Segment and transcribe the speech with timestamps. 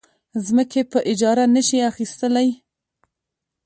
[0.45, 2.49] ځمکې په اجاره نه شي اخیستلی.